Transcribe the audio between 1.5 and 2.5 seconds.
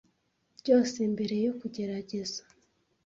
kugerageza;